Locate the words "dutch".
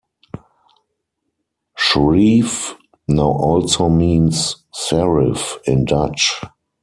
5.85-6.41